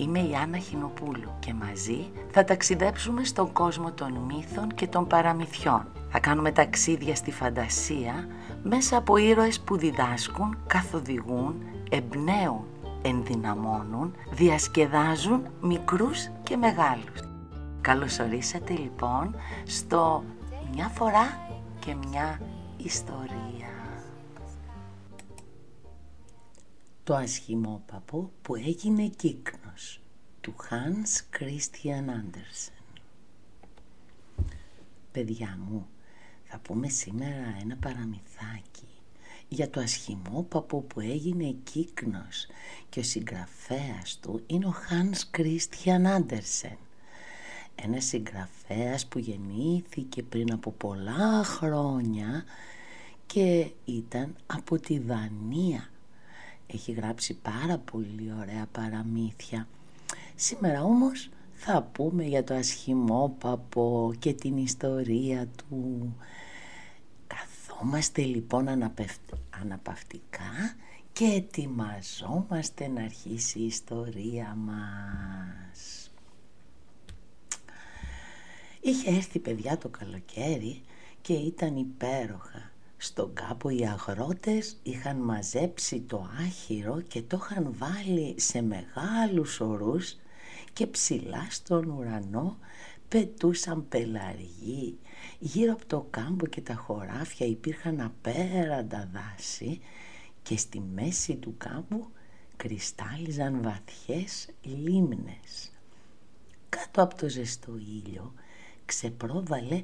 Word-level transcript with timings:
Είμαι 0.00 0.18
η 0.18 0.34
Άννα 0.34 0.58
Χινοπούλου 0.58 1.30
και 1.38 1.54
μαζί 1.54 2.10
θα 2.30 2.44
ταξιδέψουμε 2.44 3.24
στον 3.24 3.52
κόσμο 3.52 3.92
των 3.92 4.12
μύθων 4.12 4.68
και 4.68 4.86
των 4.86 5.06
παραμυθιών. 5.06 5.86
Θα 6.10 6.20
κάνουμε 6.20 6.52
ταξίδια 6.52 7.14
στη 7.14 7.30
φαντασία 7.30 8.28
μέσα 8.62 8.96
από 8.96 9.16
ήρωες 9.16 9.60
που 9.60 9.76
διδάσκουν, 9.76 10.58
καθοδηγούν, 10.66 11.62
εμπνέουν, 11.90 12.64
ενδυναμώνουν, 13.02 14.14
διασκεδάζουν 14.30 15.46
μικρούς 15.60 16.28
και 16.42 16.56
μεγάλους. 16.56 17.20
Καλώς 17.80 18.18
ορίσατε 18.18 18.72
λοιπόν 18.72 19.34
στο 19.66 20.24
«Μια 20.74 20.88
φορά 20.88 21.38
και 21.78 21.94
μια 21.94 22.40
ιστορία». 22.76 23.68
Το 27.04 27.14
ασχημόπαπο 27.14 28.30
που 28.42 28.54
έγινε 28.54 29.06
κύκνος 29.06 29.59
του 30.40 30.54
Hans 30.70 31.38
Christian 31.38 32.08
Andersen. 32.08 32.82
Παιδιά 35.12 35.58
μου, 35.68 35.86
θα 36.44 36.58
πούμε 36.58 36.88
σήμερα 36.88 37.56
ένα 37.60 37.76
παραμυθάκι 37.76 38.88
για 39.48 39.70
το 39.70 39.80
ασχημόπαπο 39.80 40.80
που 40.80 41.00
έγινε 41.00 41.54
κύκνος 41.62 42.46
και 42.88 43.00
ο 43.00 43.02
συγγραφέας 43.02 44.18
του 44.20 44.42
είναι 44.46 44.66
ο 44.66 44.74
Hans 44.90 45.38
Christian 45.38 46.18
Andersen. 46.18 46.76
Ένας 47.74 48.04
συγγραφέας 48.04 49.06
που 49.06 49.18
γεννήθηκε 49.18 50.22
πριν 50.22 50.52
από 50.52 50.70
πολλά 50.70 51.44
χρόνια 51.44 52.44
και 53.26 53.70
ήταν 53.84 54.36
από 54.46 54.78
τη 54.78 54.98
Δανία. 54.98 55.90
Έχει 56.66 56.92
γράψει 56.92 57.34
πάρα 57.34 57.78
πολύ 57.78 58.32
ωραία 58.40 58.66
παραμύθια. 58.72 59.68
Σήμερα 60.42 60.82
όμως 60.82 61.28
θα 61.52 61.82
πούμε 61.82 62.24
για 62.24 62.44
το 62.44 62.54
ασχημόπαπο 62.54 64.14
και 64.18 64.32
την 64.32 64.56
ιστορία 64.56 65.46
του. 65.46 66.16
Καθόμαστε 67.26 68.22
λοιπόν 68.22 68.68
αναπαυτικά 69.60 70.76
και 71.12 71.24
ετοιμαζόμαστε 71.24 72.88
να 72.88 73.02
αρχίσει 73.02 73.58
η 73.58 73.66
ιστορία 73.66 74.54
μας. 74.54 76.10
Είχε 78.80 79.10
έρθει 79.10 79.38
παιδιά 79.38 79.78
το 79.78 79.88
καλοκαίρι 79.88 80.82
και 81.20 81.32
ήταν 81.32 81.76
υπέροχα. 81.76 82.70
Στον 82.96 83.32
κάπο 83.34 83.70
οι 83.70 83.86
αγρότες 83.86 84.76
είχαν 84.82 85.16
μαζέψει 85.16 86.00
το 86.00 86.30
άχυρο 86.46 87.00
και 87.00 87.22
το 87.22 87.40
είχαν 87.42 87.74
βάλει 87.78 88.34
σε 88.40 88.62
μεγάλους 88.62 89.60
ορούς 89.60 90.16
και 90.80 90.86
ψηλά 90.86 91.46
στον 91.50 91.90
ουρανό 91.90 92.58
πετούσαν 93.08 93.88
πελαργοί. 93.88 94.98
Γύρω 95.38 95.72
από 95.72 95.86
το 95.86 96.06
κάμπο 96.10 96.46
και 96.46 96.60
τα 96.60 96.74
χωράφια 96.74 97.46
υπήρχαν 97.46 98.00
απέραντα 98.00 99.10
δάση 99.12 99.80
και 100.42 100.56
στη 100.56 100.80
μέση 100.80 101.36
του 101.36 101.54
κάμπου 101.58 102.10
κρυστάλλιζαν 102.56 103.62
βαθιές 103.62 104.48
λίμνες. 104.62 105.72
Κάτω 106.68 107.02
από 107.02 107.16
το 107.16 107.28
ζεστό 107.28 107.76
ήλιο 107.76 108.34
ξεπρόβαλε 108.84 109.82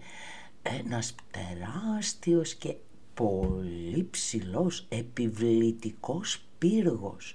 ένας 0.62 1.14
τεράστιος 1.30 2.54
και 2.54 2.76
πολύ 3.14 4.08
ψηλός 4.10 4.86
επιβλητικός 4.88 6.44
πύργος 6.58 7.34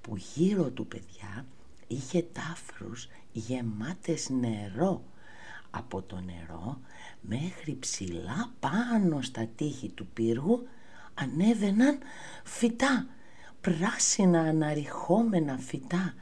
που 0.00 0.16
γύρω 0.16 0.70
του 0.70 0.86
παιδιά 0.86 1.46
είχε 1.90 2.22
τάφρους 2.22 3.08
γεμάτες 3.32 4.28
νερό. 4.30 5.04
Από 5.70 6.02
το 6.02 6.20
νερό 6.20 6.80
μέχρι 7.20 7.76
ψηλά 7.80 8.52
πάνω 8.60 9.22
στα 9.22 9.46
τείχη 9.56 9.88
του 9.88 10.06
πύργου 10.06 10.66
ανέβαιναν 11.14 11.98
φυτά, 12.44 13.06
πράσινα 13.60 14.40
αναρριχόμενα 14.40 15.58
φυτά 15.58 16.14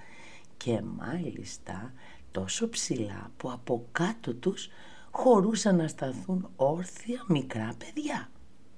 και 0.57 0.83
μάλιστα 0.83 1.93
τόσο 2.31 2.69
ψηλά 2.69 3.31
που 3.37 3.51
από 3.51 3.87
κάτω 3.93 4.34
τους 4.34 4.69
χωρούσαν 5.11 5.77
να 5.77 5.89
σταθούν 5.89 6.51
όρθια 6.57 7.25
μικρά 7.28 7.75
παιδιά. 7.78 8.31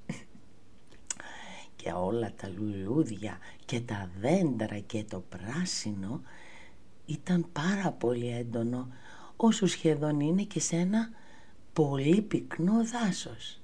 Και 1.77 1.93
όλα 1.93 2.33
τα 2.37 2.49
λουλούδια 2.49 3.39
και 3.65 3.81
τα 3.81 4.11
δέντρα 4.21 4.79
και 4.79 5.05
το 5.05 5.21
πράσινο 5.21 6.21
ήταν 7.11 7.47
πάρα 7.53 7.93
πολύ 7.93 8.29
έντονο 8.29 8.89
όσο 9.37 9.67
σχεδόν 9.67 10.21
είναι 10.21 10.43
και 10.43 10.61
σε 10.61 10.77
ένα 10.77 11.11
πολύ 11.73 12.23
πυκνό 12.23 12.85
δάσος. 12.85 13.61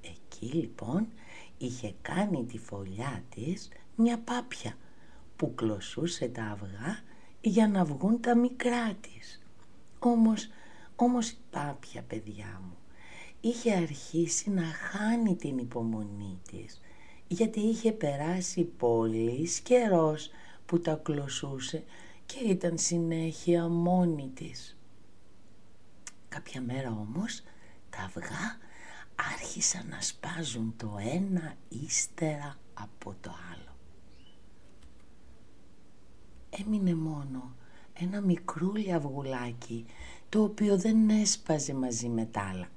Εκεί 0.00 0.46
λοιπόν 0.46 1.06
είχε 1.58 1.94
κάνει 2.02 2.44
τη 2.44 2.58
φωλιά 2.58 3.22
της 3.34 3.68
μια 3.96 4.18
πάπια 4.18 4.76
που 5.36 5.54
κλωσούσε 5.54 6.28
τα 6.28 6.44
αυγά 6.44 7.00
για 7.40 7.68
να 7.68 7.84
βγουν 7.84 8.20
τα 8.20 8.36
μικρά 8.36 8.94
της. 8.94 9.42
Όμως, 9.98 10.48
όμως 10.96 11.28
η 11.30 11.36
πάπια 11.50 12.02
παιδιά 12.02 12.60
μου 12.64 12.76
είχε 13.40 13.72
αρχίσει 13.72 14.50
να 14.50 14.62
χάνει 14.62 15.36
την 15.36 15.58
υπομονή 15.58 16.40
της 16.50 16.80
γιατί 17.28 17.60
είχε 17.60 17.92
περάσει 17.92 18.62
πολύς 18.64 19.60
καιρός 19.60 20.30
που 20.66 20.80
τα 20.80 21.00
κλωσούσε 21.02 21.84
και 22.26 22.38
ήταν 22.38 22.78
συνέχεια 22.78 23.68
μόνη 23.68 24.30
της. 24.34 24.76
Κάποια 26.28 26.60
μέρα 26.60 26.90
όμως 26.90 27.42
τα 27.90 27.98
αυγά 27.98 28.58
άρχισαν 29.32 29.88
να 29.88 30.00
σπάζουν 30.00 30.74
το 30.76 30.96
ένα 31.14 31.54
ύστερα 31.68 32.56
από 32.74 33.14
το 33.20 33.30
άλλο. 33.52 33.76
Έμεινε 36.50 36.94
μόνο 36.94 37.54
ένα 37.92 38.20
μικρούλι 38.20 38.92
αυγουλάκι 38.92 39.86
το 40.28 40.42
οποίο 40.42 40.78
δεν 40.78 41.10
έσπαζε 41.10 41.74
μαζί 41.74 42.08
με 42.08 42.24
τα 42.24 42.40
άλλα. 42.40 42.68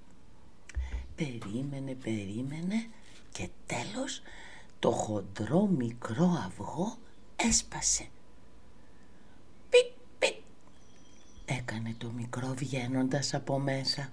Περίμενε, 1.16 1.94
περίμενε 1.94 2.88
και 3.32 3.50
τέλος 3.66 4.22
το 4.80 4.92
χοντρό 4.92 5.66
μικρό 5.68 6.42
αυγό 6.46 6.98
έσπασε. 7.36 8.08
Έκανε 11.46 11.96
το 11.98 12.12
μικρό 12.12 12.54
βγαίνοντας 12.56 13.34
από 13.34 13.60
μέσα. 13.60 14.10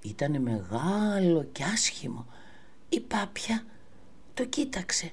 Ήτανε 0.00 0.38
μεγάλο 0.38 1.42
και 1.52 1.64
άσχημο. 1.64 2.26
Η 2.88 3.00
πάπια 3.00 3.64
το 4.34 4.44
κοίταξε. 4.44 5.12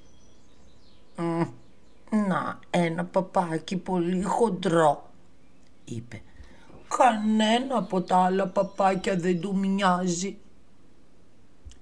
«Να, 2.09 2.59
ένα 2.69 3.05
παπάκι 3.05 3.77
πολύ 3.77 4.21
χοντρό», 4.21 5.11
είπε. 5.85 6.21
«Κανένα 6.97 7.77
από 7.77 8.01
τα 8.01 8.17
άλλα 8.17 8.47
παπάκια 8.47 9.15
δεν 9.15 9.39
του 9.41 9.55
μοιάζει». 9.57 10.37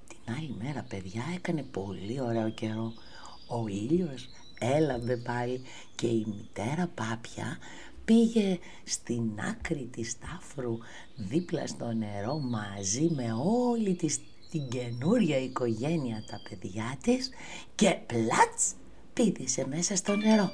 Την 0.08 0.34
άλλη 0.38 0.56
μέρα, 0.62 0.85
παιδιά, 0.90 1.24
έκανε 1.35 1.63
πολύ 1.63 2.22
ωραίο 2.22 2.50
καιρό. 2.50 2.94
Ο 3.47 3.68
ήλιος 3.68 4.29
έλαβε 4.59 5.18
πάλι 5.18 5.62
και 5.96 6.08
η 6.08 6.25
μητέρα 6.28 6.90
Πάπια 6.96 7.58
πήγε 8.09 8.59
στην 8.84 9.40
άκρη 9.50 9.90
της 9.92 10.18
τάφρου 10.20 10.78
δίπλα 11.16 11.68
στο 11.68 11.94
νερό 11.94 12.40
μαζί 12.40 13.09
με 13.16 13.34
όλη 13.44 13.96
της 13.96 14.20
την 14.52 14.70
καινούρια 14.70 15.38
οικογένεια 15.38 16.24
τα 16.31 16.42
παιδιά 16.50 16.97
της 17.03 17.30
και 17.75 17.97
πλάτς 18.06 18.74
πήδησε 19.14 19.68
μέσα 19.68 19.96
στο 19.96 20.16
νερό. 20.16 20.52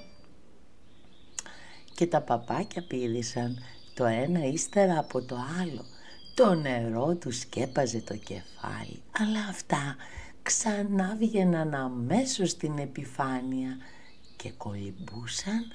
Και 1.93 2.07
τα 2.07 2.21
παπάκια 2.21 2.83
πήδησαν 2.87 3.57
το 3.93 4.05
ένα 4.05 4.45
ύστερα 4.45 4.99
από 4.99 5.21
το 5.21 5.37
άλλο. 5.61 5.85
Το 6.35 6.53
νερό 6.53 7.15
τους 7.15 7.39
σκέπαζε 7.39 8.01
το 8.01 8.15
κεφάλι, 8.15 9.01
αλλά 9.19 9.45
αυτά 9.49 9.95
ξανά 10.41 11.15
βγαίναν 11.19 11.73
αμέσως 11.73 12.49
στην 12.49 12.77
επιφάνεια 12.77 13.77
και 14.35 14.51
κολυμπούσαν 14.51 15.65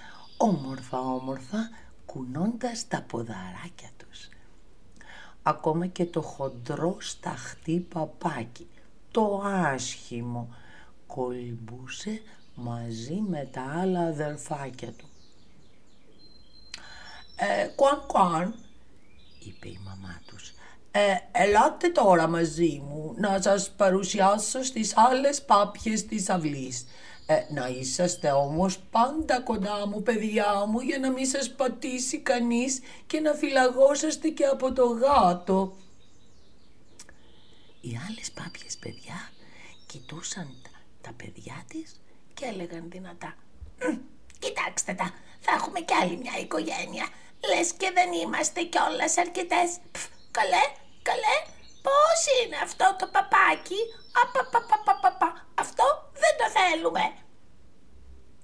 όμορφα 0.43 1.01
όμορφα 1.01 1.71
κουνώντας 2.07 2.89
τα 2.89 3.03
ποδαράκια 3.03 3.91
τους. 3.97 4.29
Ακόμα 5.43 5.87
και 5.87 6.07
το 6.07 6.23
χοντρό 6.23 6.97
σταχτή 7.01 7.87
παπάκι, 7.95 8.69
το 9.11 9.43
άσχημο, 9.45 10.55
κολυμπούσε 11.07 12.23
μαζί 12.55 13.23
με 13.29 13.49
τα 13.53 13.63
άλλα 13.81 14.01
αδερφάκια 14.01 14.93
του. 14.93 15.09
«Ε, 17.37 17.67
κουαν 17.67 18.03
κουαν», 18.07 18.55
είπε 19.39 19.69
η 19.69 19.81
μαμά 19.85 20.21
τους, 20.27 20.53
ε, 20.91 21.17
ελάτε 21.33 21.89
τώρα 21.89 22.27
μαζί 22.27 22.83
μου 22.89 23.15
να 23.17 23.43
σας 23.43 23.71
παρουσιάσω 23.71 24.63
στις 24.63 24.97
άλλες 24.97 25.43
πάπιες 25.43 26.07
της 26.07 26.29
αυλής. 26.29 26.87
Ε, 27.33 27.47
να 27.49 27.67
είσαστε 27.67 28.31
όμως 28.31 28.79
πάντα 28.79 29.41
κοντά 29.41 29.87
μου 29.87 30.03
παιδιά 30.03 30.65
μου 30.67 30.81
για 30.81 30.99
να 30.99 31.11
μην 31.11 31.27
σας 31.27 31.51
πατήσει 31.51 32.19
κανείς 32.19 32.81
και 33.07 33.21
να 33.21 33.33
φυλαγόσαστε 33.33 34.29
και 34.29 34.45
από 34.45 34.73
το 34.73 34.87
γάτο. 34.87 35.77
Οι 37.81 37.99
άλλες 38.09 38.31
πάπιες 38.31 38.77
παιδιά 38.77 39.31
κοιτούσαν 39.87 40.49
τα, 40.63 40.71
τα 41.01 41.13
παιδιά 41.17 41.65
της 41.69 42.01
και 42.35 42.45
έλεγαν 42.45 42.85
δυνατά 42.91 43.35
«Κοιτάξτε 44.39 44.93
τα, 44.95 45.15
θα 45.41 45.53
έχουμε 45.55 45.81
κι 45.81 45.95
άλλη 45.95 46.17
μια 46.17 46.37
οικογένεια. 46.41 47.07
Λες 47.49 47.73
και 47.73 47.91
δεν 47.95 48.13
είμαστε 48.13 48.63
κιόλας 48.63 49.17
αρκετές. 49.19 49.71
Πφ, 49.93 50.07
καλέ, 50.31 50.65
καλέ, 51.03 51.37
πώς 51.87 52.21
είναι 52.39 52.59
αυτό 52.63 52.87
το 52.99 53.07
παπάκι; 53.15 53.81
Απαπαπαπαπαπα, 54.23 55.47
αυτό 55.61 55.85
δεν 56.13 56.35
το 56.39 56.61
θέλουμε. 56.61 57.01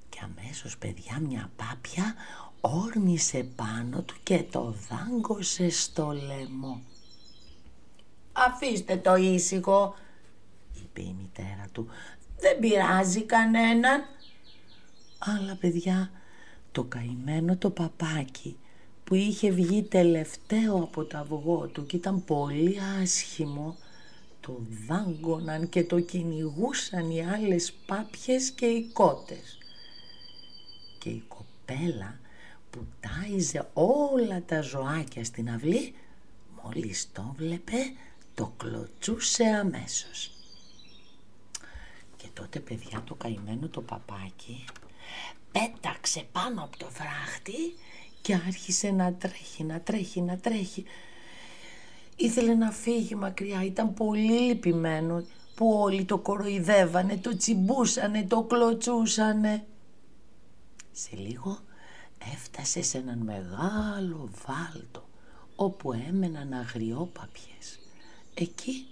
Και 0.09 0.19
αμέσως 0.23 0.79
παιδιά 0.79 1.19
μια 1.21 1.51
πάπια 1.57 2.15
όρμησε 2.61 3.49
πάνω 3.57 4.03
του 4.03 4.15
και 4.23 4.43
το 4.43 4.75
δάγκωσε 4.89 5.71
στο 5.71 6.11
λαιμό. 6.11 6.83
Αφήστε 8.33 8.97
το 8.97 9.15
ήσυχο, 9.15 9.95
είπε 10.73 11.03
η 11.03 11.15
μητέρα 11.21 11.69
του. 11.73 11.89
Δεν 12.39 12.59
πειράζει 12.59 13.23
κανέναν. 13.23 14.05
Αλλά 15.19 15.55
παιδιά, 15.61 16.11
το 16.73 16.85
καημένο 16.85 17.57
το 17.57 17.71
παπάκι 17.71 18.57
που 19.05 19.15
είχε 19.15 19.51
βγει 19.51 19.83
τελευταίο 19.83 20.77
από 20.77 21.05
το 21.05 21.19
αυγό 21.19 21.67
του 21.73 21.87
και 21.87 21.97
ήταν 21.97 22.25
πολύ 22.25 22.79
άσχημο, 23.03 23.77
το 24.47 24.59
δάγκωναν 24.87 25.69
και 25.69 25.85
το 25.85 26.01
κυνηγούσαν 26.01 27.11
οι 27.11 27.27
άλλες 27.27 27.73
πάπιες 27.87 28.51
και 28.51 28.67
οι 28.67 28.91
κότες. 28.93 29.59
Και 30.99 31.09
η 31.09 31.23
κοπέλα 31.29 32.19
που 32.71 32.87
τάιζε 33.01 33.69
όλα 33.73 34.43
τα 34.43 34.61
ζωάκια 34.61 35.25
στην 35.25 35.51
αυλή, 35.51 35.95
μόλις 36.63 37.09
το 37.13 37.35
βλέπε, 37.37 37.77
το 38.35 38.53
κλωτσούσε 38.57 39.45
αμέσως. 39.45 40.31
Και 42.17 42.27
τότε 42.33 42.61
παιδιά 42.61 43.03
το 43.05 43.15
καημένο 43.15 43.69
το 43.69 43.81
παπάκι 43.81 44.65
πέταξε 45.53 46.27
πάνω 46.33 46.63
από 46.63 46.77
το 46.77 46.91
φράχτη 46.91 47.75
και 48.21 48.35
άρχισε 48.35 48.91
να 48.91 49.13
τρέχει, 49.15 49.65
να 49.65 49.81
τρέχει, 49.81 50.21
να 50.21 50.39
τρέχει. 50.39 50.85
Ήθελε 52.17 52.55
να 52.55 52.71
φύγει 52.71 53.15
μακριά, 53.15 53.65
ήταν 53.65 53.95
πολύ 53.95 54.41
λυπημένο 54.41 55.25
που 55.55 55.73
όλοι 55.73 56.05
το 56.05 56.19
κοροϊδεύανε, 56.19 57.17
το 57.17 57.37
τσιμπούσανε, 57.37 58.25
το 58.25 58.43
κλωτσούσανε. 58.43 59.67
Σε 60.93 61.17
λίγο 61.17 61.59
έφτασε 62.33 62.83
σε 62.83 62.99
έναν 62.99 63.19
μεγάλο 63.19 64.31
βάλτο 64.47 65.09
όπου 65.57 65.93
έμεναν 65.93 66.53
αγριόπαπιες. 66.53 67.79
Εκεί, 68.35 68.87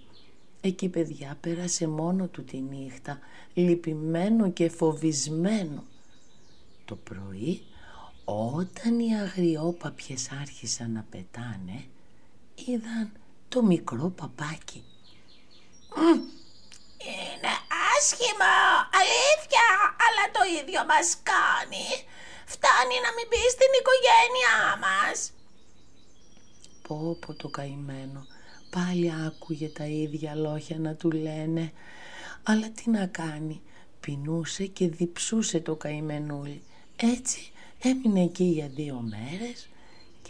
εκεί 0.60 0.88
παιδιά 0.88 1.36
πέρασε 1.40 1.86
μόνο 1.86 2.26
του 2.26 2.44
τη 2.44 2.60
νύχτα, 2.60 3.18
λυπημένο 3.54 4.50
και 4.50 4.68
φοβισμένο. 4.68 5.84
Το 6.84 6.96
πρωί 6.96 7.60
όταν 8.24 8.98
οι 8.98 9.16
αγριόπαπιες 9.16 10.30
άρχισαν 10.40 10.92
να 10.92 11.06
πετάνε, 11.10 11.84
είδαν 12.54 13.12
το 13.48 13.62
μικρό 13.62 14.08
παπάκι. 14.08 14.84
Είναι 17.06 17.54
άσχημα, 17.92 18.54
αλήθεια, 19.00 19.66
αλλά 20.04 20.24
το 20.32 20.42
ίδιο 20.60 20.84
μας 20.84 21.16
κάνει. 21.32 21.86
Φτάνει 22.46 22.96
να 23.04 23.10
μην 23.16 23.26
μπει 23.30 23.44
στην 23.56 23.70
οικογένειά 23.78 24.58
μας. 24.84 25.32
Πω 26.88 27.16
πω 27.20 27.34
το 27.34 27.48
καημένο, 27.48 28.26
πάλι 28.70 29.12
άκουγε 29.26 29.68
τα 29.68 29.84
ίδια 29.84 30.34
λόγια 30.34 30.78
να 30.78 30.94
του 30.94 31.10
λένε. 31.10 31.72
Αλλά 32.42 32.70
τι 32.70 32.90
να 32.90 33.06
κάνει, 33.06 33.62
πεινούσε 34.00 34.66
και 34.66 34.88
διψούσε 34.88 35.60
το 35.60 35.74
καημενούλι. 35.76 36.62
Έτσι 36.96 37.52
έμεινε 37.82 38.22
εκεί 38.22 38.44
για 38.44 38.68
δύο 38.68 39.00
μέρες 39.00 39.68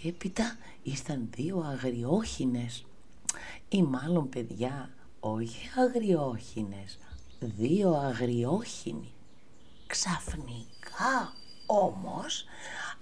και 0.00 0.08
έπειτα 0.08 0.56
ήρθαν 0.82 1.28
δύο 1.34 1.60
αγριόχινες 1.60 2.84
ή 3.68 3.82
μάλλον 3.82 4.28
παιδιά 4.28 4.90
όχι 5.20 5.70
αγριόχινες, 5.76 6.98
δύο 7.40 7.92
αγριόχινοι. 7.94 9.12
Ξαφνικά 9.86 11.32
όμως 11.66 12.44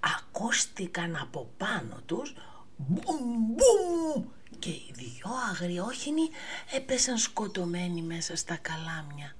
ακούστηκαν 0.00 1.16
από 1.16 1.48
πάνω 1.56 2.00
τους 2.06 2.34
μπουμ 2.76 3.54
μπουμ 3.54 4.24
και 4.58 4.70
οι 4.70 4.92
δυο 4.92 5.30
αγριόχινοι 5.50 6.28
έπεσαν 6.72 7.18
σκοτωμένοι 7.18 8.02
μέσα 8.02 8.36
στα 8.36 8.56
καλάμια. 8.56 9.34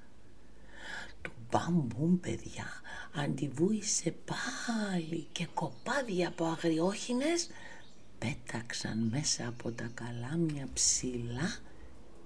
Του 1.53 1.59
μπαμ 1.59 2.19
παιδιά 2.19 2.65
αντιβούησε 3.13 4.15
πάλι 4.25 5.27
και 5.31 5.47
κοπάδια 5.53 6.27
από 6.27 6.45
αγριόχινες 6.45 7.49
πέταξαν 8.19 8.97
μέσα 9.11 9.47
από 9.47 9.71
τα 9.71 9.91
καλάμια 9.93 10.67
ψηλά 10.73 11.55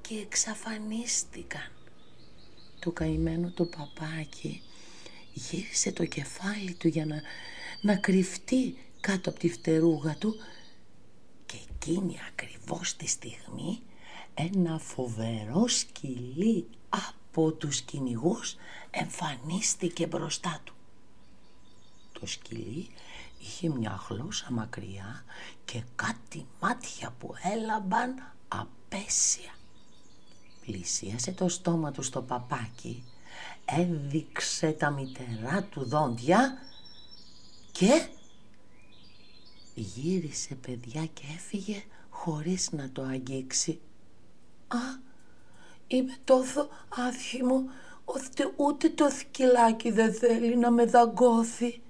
και 0.01 0.15
εξαφανίστηκαν. 0.15 1.71
Το 2.79 2.91
καημένο 2.91 3.51
το 3.51 3.65
παπάκι 3.65 4.61
γύρισε 5.33 5.91
το 5.91 6.05
κεφάλι 6.05 6.73
του 6.73 6.87
για 6.87 7.05
να, 7.05 7.21
να 7.81 7.95
κρυφτεί 7.95 8.77
κάτω 9.01 9.29
από 9.29 9.39
τη 9.39 9.49
φτερούγα 9.49 10.15
του 10.15 10.35
και 11.45 11.57
εκείνη 11.69 12.17
ακριβώς 12.29 12.95
τη 12.95 13.07
στιγμή 13.07 13.81
ένα 14.33 14.79
φοβερό 14.79 15.67
σκυλί 15.67 16.67
από 17.37 17.51
τους 17.51 17.81
κυνηγούς 17.81 18.55
εμφανίστηκε 18.91 20.07
μπροστά 20.07 20.61
του. 20.63 20.73
Το 22.19 22.25
σκυλί 22.25 22.89
είχε 23.41 23.69
μια 23.69 24.01
γλώσσα 24.09 24.51
μακριά 24.51 25.23
και 25.65 25.83
κάτι 25.95 26.45
μάτια 26.59 27.13
που 27.19 27.33
έλαμπαν 27.53 28.33
απέσια. 28.47 29.51
Πλησίασε 30.65 31.31
το 31.31 31.49
στόμα 31.49 31.91
του 31.91 32.01
στο 32.01 32.21
παπάκι, 32.21 33.03
έδειξε 33.65 34.71
τα 34.71 34.89
μητερά 34.89 35.63
του 35.63 35.85
δόντια 35.85 36.57
και 37.71 38.07
γύρισε 39.73 40.55
παιδιά 40.55 41.05
και 41.05 41.23
έφυγε 41.35 41.83
χωρίς 42.09 42.71
να 42.71 42.89
το 42.89 43.01
αγγίξει. 43.01 43.79
«Α, 44.67 45.06
είμαι 45.87 46.15
τόσο 46.23 46.67
άσχημο, 46.89 47.63
ώστε 48.05 48.53
ούτε 48.55 48.89
το 48.89 49.09
σκυλάκι 49.09 49.91
δεν 49.91 50.13
θέλει 50.13 50.57
να 50.57 50.71
με 50.71 50.85
δαγκώθει» 50.85 51.81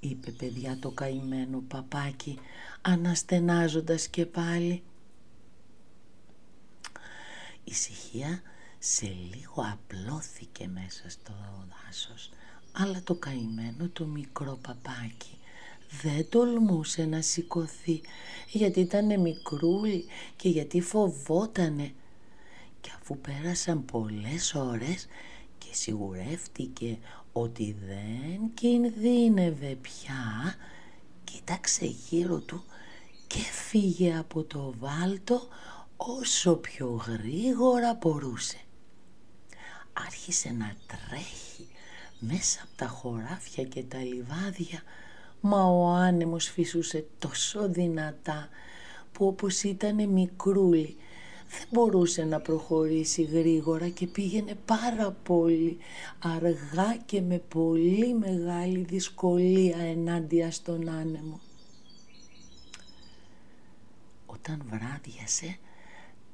είπε 0.00 0.30
παιδιά 0.30 0.78
το 0.80 0.90
καημένο 0.90 1.62
παπάκι 1.68 2.38
αναστενάζοντας 2.80 4.08
και 4.08 4.26
πάλι. 4.26 4.82
Η 7.64 7.72
ησυχία 7.72 8.42
σε 8.78 9.06
λίγο 9.06 9.66
απλώθηκε 9.72 10.68
μέσα 10.68 11.10
στο 11.10 11.32
δάσος 11.70 12.30
αλλά 12.72 13.02
το 13.04 13.14
καημένο 13.14 13.88
το 13.92 14.04
μικρό 14.04 14.58
παπάκι 14.62 15.38
δεν 16.02 16.28
τολμούσε 16.28 17.04
να 17.04 17.20
σηκωθεί 17.20 18.00
γιατί 18.48 18.80
ήταν 18.80 19.20
μικρούλι 19.20 20.04
και 20.36 20.48
γιατί 20.48 20.80
φοβότανε 20.80 21.94
και 22.80 22.90
αφού 23.00 23.18
πέρασαν 23.18 23.84
πολλές 23.84 24.54
ώρες 24.54 25.06
και 25.58 25.68
σιγουρεύτηκε 25.70 26.98
ότι 27.32 27.76
δεν 27.86 28.50
κινδύνευε 28.54 29.78
πια, 29.80 30.54
κοίταξε 31.24 31.84
γύρω 31.84 32.38
του 32.38 32.64
και 33.26 33.38
φύγε 33.38 34.16
από 34.16 34.44
το 34.44 34.74
βάλτο 34.78 35.48
όσο 35.96 36.56
πιο 36.56 37.02
γρήγορα 37.06 37.94
μπορούσε. 37.94 38.58
Άρχισε 39.92 40.50
να 40.50 40.76
τρέχει 40.86 41.68
μέσα 42.18 42.60
από 42.62 42.76
τα 42.76 42.86
χωράφια 42.86 43.64
και 43.64 43.82
τα 43.82 43.98
λιβάδια, 43.98 44.82
μα 45.40 45.64
ο 45.64 45.86
άνεμος 45.86 46.48
φυσούσε 46.48 47.06
τόσο 47.18 47.68
δυνατά 47.68 48.48
που 49.12 49.26
όπως 49.26 49.62
ήταν 49.62 50.08
μικρούλι 50.08 50.96
δεν 51.50 51.66
μπορούσε 51.70 52.24
να 52.24 52.40
προχωρήσει 52.40 53.22
γρήγορα 53.22 53.88
και 53.88 54.06
πήγαινε 54.06 54.54
πάρα 54.64 55.10
πολύ 55.10 55.78
αργά 56.18 56.96
και 57.06 57.20
με 57.20 57.38
πολύ 57.38 58.14
μεγάλη 58.14 58.78
δυσκολία 58.78 59.78
ενάντια 59.78 60.50
στον 60.50 60.88
άνεμο. 60.88 61.40
Όταν 64.26 64.62
βράδιασε 64.66 65.58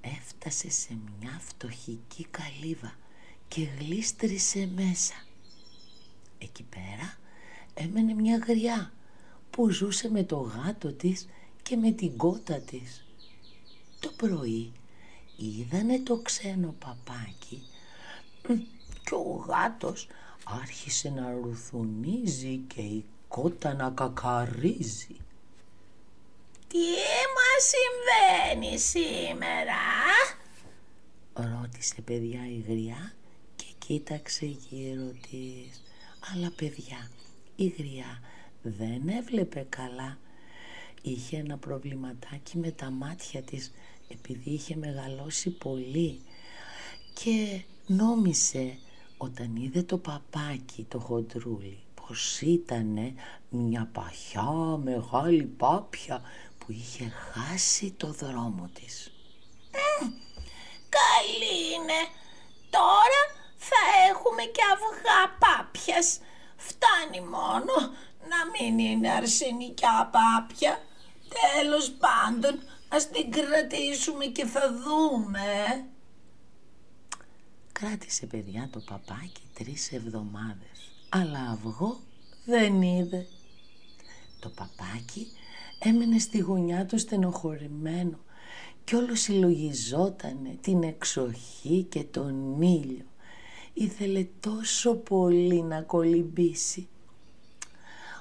έφτασε 0.00 0.70
σε 0.70 0.98
μια 1.20 1.40
φτωχική 1.40 2.26
καλύβα 2.30 2.94
και 3.48 3.68
γλίστρισε 3.78 4.68
μέσα. 4.74 5.14
Εκεί 6.38 6.62
πέρα 6.62 7.18
έμενε 7.74 8.14
μια 8.14 8.36
γριά 8.36 8.92
που 9.50 9.70
ζούσε 9.70 10.10
με 10.10 10.24
το 10.24 10.36
γάτο 10.36 10.92
της 10.92 11.28
και 11.62 11.76
με 11.76 11.90
την 11.90 12.16
κότα 12.16 12.60
της. 12.60 13.04
Το 14.00 14.12
πρωί 14.16 14.72
είδανε 15.36 15.98
το 15.98 16.16
ξένο 16.16 16.74
παπάκι 16.78 17.62
και 19.04 19.14
ο 19.14 19.44
γάτος 19.48 20.08
άρχισε 20.44 21.08
να 21.08 21.30
ρουθουνίζει 21.42 22.56
και 22.56 22.80
η 22.80 23.04
κότα 23.28 23.74
να 23.74 23.90
κακαρίζει. 23.90 25.16
«Τι 26.68 26.78
μας 27.36 27.72
συμβαίνει 27.72 28.78
σήμερα» 28.78 29.74
ρώτησε 31.36 32.00
παιδιά 32.04 32.40
η 32.48 32.64
γριά 32.68 33.12
και 33.56 33.64
κοίταξε 33.78 34.46
γύρω 34.46 35.12
της. 35.30 35.82
Αλλά 36.32 36.52
παιδιά, 36.56 37.10
η 37.56 37.66
γριά 37.66 38.20
δεν 38.62 39.08
έβλεπε 39.08 39.66
καλά. 39.68 40.18
Είχε 41.02 41.36
ένα 41.36 41.56
προβληματάκι 41.56 42.58
με 42.58 42.70
τα 42.70 42.90
μάτια 42.90 43.42
της 43.42 43.72
επειδή 44.08 44.50
είχε 44.50 44.76
μεγαλώσει 44.76 45.50
πολύ 45.50 46.20
και 47.14 47.62
νόμισε 47.86 48.78
όταν 49.16 49.56
είδε 49.56 49.82
το 49.82 49.98
παπάκι 49.98 50.86
το 50.88 50.98
χοντρούλι 50.98 51.78
πως 51.94 52.40
ήτανε 52.40 53.14
μια 53.48 53.88
παχιά 53.92 54.52
μεγάλη 54.84 55.42
πάπια 55.42 56.22
που 56.58 56.66
είχε 56.72 57.08
χάσει 57.08 57.90
το 57.96 58.06
δρόμο 58.12 58.70
της. 58.74 59.12
καλή 60.96 61.74
είναι. 61.74 62.00
Τώρα 62.70 63.20
θα 63.56 63.82
έχουμε 64.10 64.42
και 64.42 64.62
αυγά 64.72 65.36
πάπιας. 65.38 66.18
Φτάνει 66.56 67.20
μόνο 67.20 67.74
να 68.30 68.38
μην 68.52 68.78
είναι 68.78 69.10
αρσενικιά 69.10 70.10
πάπια. 70.12 70.80
Τέλος 71.28 71.90
πάντων, 71.90 72.62
ας 72.88 73.10
την 73.10 73.30
κρατήσουμε 73.30 74.24
και 74.24 74.44
θα 74.44 74.72
δούμε. 74.72 75.86
Κράτησε 77.72 78.26
παιδιά 78.26 78.68
το 78.72 78.80
παπάκι 78.80 79.42
τρεις 79.54 79.92
εβδομάδες, 79.92 81.06
αλλά 81.08 81.50
αυγό 81.50 82.00
δεν 82.44 82.82
είδε. 82.82 83.26
Το 84.40 84.48
παπάκι 84.48 85.26
έμενε 85.78 86.18
στη 86.18 86.38
γωνιά 86.38 86.86
του 86.86 86.98
στενοχωρημένο 86.98 88.18
κι 88.84 88.94
όλο 88.94 89.14
συλλογιζότανε 89.14 90.58
την 90.60 90.82
εξοχή 90.82 91.82
και 91.82 92.04
τον 92.04 92.62
ήλιο. 92.62 93.04
Ήθελε 93.72 94.26
τόσο 94.40 94.94
πολύ 94.94 95.62
να 95.62 95.82
κολυμπήσει. 95.82 96.88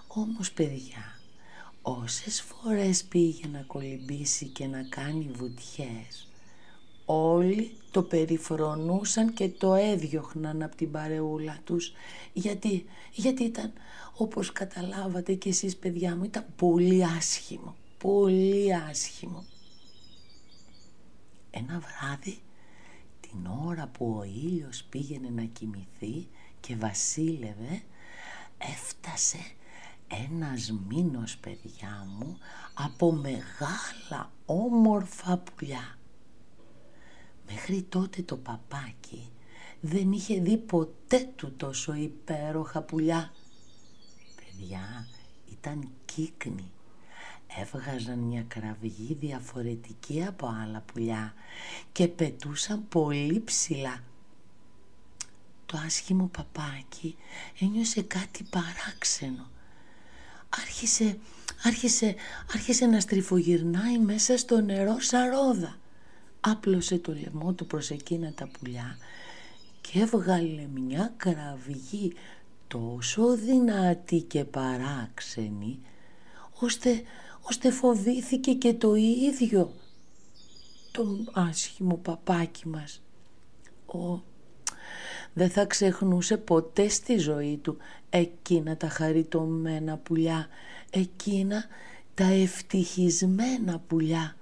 Όμως 0.08 0.52
παιδιά, 0.52 1.15
όσες 1.88 2.42
φορές 2.42 3.04
πήγε 3.04 3.48
να 3.48 3.62
κολυμπήσει 3.62 4.46
και 4.46 4.68
να 4.68 4.84
κάνει 4.84 5.30
βουτιές, 5.34 6.28
όλοι 7.06 7.72
το 7.92 8.04
περιφρονούσαν 8.04 9.34
και 9.34 9.50
το 9.50 9.74
έδιωχναν 9.74 10.62
από 10.62 10.76
την 10.76 10.92
παρεούλα 10.92 11.60
τους. 11.64 11.94
Γιατί, 12.34 12.86
γιατί 13.14 13.44
ήταν, 13.44 13.74
όπως 14.18 14.52
καταλάβατε 14.52 15.34
κι 15.34 15.50
εσείς 15.50 15.76
παιδιά 15.76 16.16
μου, 16.16 16.24
ήταν 16.24 16.46
πολύ 16.56 17.06
άσχημο, 17.06 17.76
πολύ 17.98 18.76
άσχημο. 18.76 19.44
Ένα 21.52 21.80
βράδυ, 21.80 22.38
την 23.22 23.48
ώρα 23.66 23.88
που 23.88 24.16
ο 24.20 24.24
ήλιος 24.24 24.84
πήγαινε 24.90 25.30
να 25.30 25.44
κοιμηθεί 25.44 26.28
και 26.60 26.76
βασίλευε, 26.76 27.82
έφτασε 28.58 29.38
ένας 30.08 30.72
μήνος 30.88 31.38
παιδιά 31.38 32.08
μου 32.18 32.38
από 32.74 33.12
μεγάλα 33.12 34.32
όμορφα 34.46 35.38
πουλιά. 35.38 35.98
Μέχρι 37.50 37.82
τότε 37.82 38.22
το 38.22 38.38
παπάκι 38.38 39.30
δεν 39.82 40.12
είχε 40.12 40.40
δει 40.40 40.58
ποτέ 40.58 41.30
του 41.36 41.54
τόσο 41.56 41.94
υπέροχα 41.94 42.82
πουλιά. 42.82 43.32
Παιδιά 44.36 45.08
ήταν 45.52 45.90
κύκνη. 46.06 46.72
Έβγαζαν 47.60 48.20
μια 48.20 48.44
κραυγή 48.44 49.14
διαφορετική 49.20 50.26
από 50.26 50.48
άλλα 50.64 50.80
πουλιά 50.80 51.34
και 51.92 52.08
πετούσαν 52.08 52.88
πολύ 52.88 53.40
ψηλά. 53.40 54.04
Το 55.66 55.78
άσχημο 55.86 56.28
παπάκι 56.28 57.16
ένιωσε 57.60 58.02
κάτι 58.02 58.44
παράξενο. 58.44 59.50
Άρχισε, 60.62 61.18
άρχισε, 61.64 62.16
άρχισε 62.54 62.86
να 62.86 63.00
στριφογυρνάει 63.00 64.00
μέσα 64.00 64.38
στο 64.38 64.62
νερό 64.62 65.00
σαρόδα 65.00 65.78
άπλωσε 66.48 66.98
το 66.98 67.14
λαιμό 67.14 67.54
του 67.54 67.68
προς 67.68 67.90
εκείνα 67.90 68.34
τα 68.34 68.48
πουλιά 68.48 68.98
και 69.82 70.00
έβγαλε 70.00 70.68
μια 70.74 71.14
κραυγή 71.18 72.14
τόσο 72.68 73.36
δυνατή 73.36 74.22
και 74.22 74.46
παράξενη 74.46 75.80
ώστε, 76.60 77.02
ώστε 77.42 77.72
φοβήθηκε 77.72 78.54
και 78.54 78.74
το 78.74 78.96
ίδιο 78.96 79.74
το 80.92 81.18
άσχημο 81.34 81.98
παπάκι 81.98 82.68
μας. 82.68 83.02
Ο, 83.86 84.22
δεν 85.36 85.50
θα 85.50 85.66
ξεχνούσε 85.66 86.38
ποτέ 86.38 86.88
στη 86.88 87.18
ζωή 87.18 87.58
του 87.58 87.78
εκείνα 88.10 88.78
τα 88.78 88.88
χαριτωμένα 88.88 89.98
πουλιά, 89.98 90.48
εκείνα 90.90 91.66
τα 92.14 92.26
ευτυχισμένα 92.26 93.80
πουλιά 93.80 94.36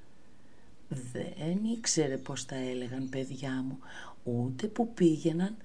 δεν 0.94 1.64
ήξερε 1.74 2.18
πως 2.18 2.46
τα 2.46 2.56
έλεγαν 2.56 3.10
παιδιά 3.10 3.64
μου, 3.68 3.80
ούτε 4.24 4.68
που 4.68 4.94
πήγαιναν, 4.94 5.58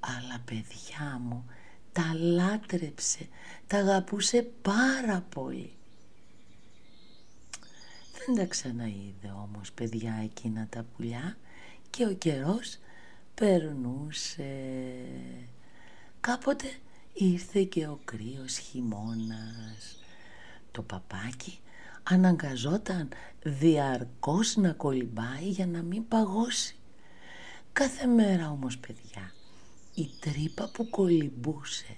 αλλά 0.00 0.42
παιδιά 0.44 1.20
μου 1.22 1.44
τα 1.92 2.14
λάτρεψε, 2.14 3.28
τα 3.66 3.76
αγαπούσε 3.76 4.42
πάρα 4.62 5.20
πολύ. 5.20 5.72
Δεν 8.26 8.36
τα 8.36 8.44
ξαναείδε 8.44 9.32
όμως 9.44 9.72
παιδιά 9.72 10.20
εκείνα 10.22 10.66
τα 10.70 10.84
πουλιά 10.96 11.36
και 11.90 12.06
ο 12.06 12.12
καιρός 12.12 12.78
περνούσε. 13.40 14.44
Κάποτε 16.20 16.66
ήρθε 17.12 17.62
και 17.62 17.86
ο 17.86 18.00
κρύος 18.04 18.58
χειμώνας. 18.58 19.98
Το 20.70 20.82
παπάκι 20.82 21.58
αναγκαζόταν 22.02 23.08
διαρκώς 23.42 24.56
να 24.56 24.72
κολυμπάει 24.72 25.48
για 25.48 25.66
να 25.66 25.82
μην 25.82 26.08
παγώσει. 26.08 26.76
Κάθε 27.72 28.06
μέρα 28.06 28.50
όμως 28.50 28.78
παιδιά 28.78 29.32
η 29.94 30.10
τρύπα 30.20 30.70
που 30.72 30.90
κολυμπούσε 30.90 31.96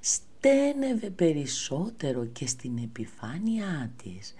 στένευε 0.00 1.10
περισσότερο 1.10 2.24
και 2.26 2.46
στην 2.46 2.78
επιφάνειά 2.78 3.92
της 4.02 4.34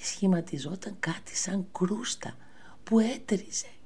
σχηματιζόταν 0.00 0.96
κάτι 1.00 1.36
σαν 1.36 1.66
κρούστα 1.72 2.36
που 2.84 2.98
έτριζε. 2.98 3.79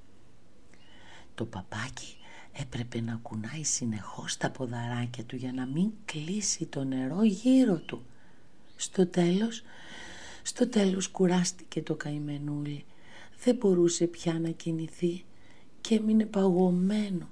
Το 1.35 1.45
παπάκι 1.45 2.17
έπρεπε 2.53 3.01
να 3.01 3.19
κουνάει 3.23 3.63
συνεχώς 3.63 4.37
τα 4.37 4.51
ποδαράκια 4.51 5.25
του 5.25 5.37
για 5.37 5.53
να 5.53 5.67
μην 5.67 5.91
κλείσει 6.05 6.67
το 6.67 6.85
νερό 6.85 7.23
γύρω 7.25 7.79
του. 7.79 8.03
Στο 8.77 9.07
τέλος 9.07 9.63
στο 10.47 10.69
τέλος 10.69 11.09
κουράστηκε 11.09 11.83
το 11.83 11.95
καημενούλι. 11.95 12.85
Δεν 13.45 13.57
μπορούσε 13.57 14.07
πια 14.07 14.39
να 14.39 14.51
κινηθεί 14.51 15.25
και 15.81 15.95
έμεινε 15.95 16.27
παγωμένο, 16.27 17.29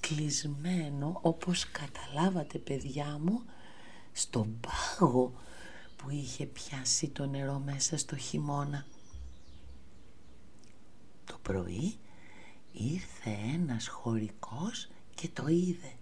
κλεισμένο 0.00 1.18
όπως 1.22 1.66
καταλάβατε 1.70 2.58
παιδιά 2.58 3.18
μου 3.22 3.42
στον 4.12 4.60
πάγο 4.60 5.32
που 5.96 6.10
είχε 6.10 6.46
πιάσει 6.46 7.08
το 7.08 7.26
νερό 7.26 7.62
μέσα 7.64 7.96
στο 7.96 8.16
χειμώνα. 8.16 8.86
Το 11.24 11.38
πρωί 11.42 11.94
ήρθε 12.74 13.38
ένας 13.54 13.88
χωρικός 13.88 14.88
και 15.14 15.28
το 15.28 15.46
είδε. 15.46 15.92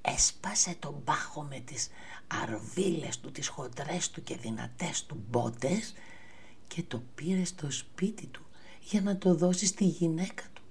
Έσπασε 0.00 0.76
τον 0.78 1.04
πάγο 1.04 1.42
με 1.48 1.60
τις 1.60 1.88
αρβίλες 2.26 3.20
του, 3.20 3.30
τις 3.30 3.48
χοντρές 3.48 4.10
του 4.10 4.22
και 4.22 4.36
δυνατές 4.36 5.06
του 5.06 5.24
μπότες 5.28 5.94
και 6.66 6.82
το 6.82 7.02
πήρε 7.14 7.44
στο 7.44 7.70
σπίτι 7.70 8.26
του 8.26 8.46
για 8.80 9.00
να 9.00 9.18
το 9.18 9.34
δώσει 9.34 9.66
στη 9.66 9.84
γυναίκα 9.84 10.42
του. 10.52 10.62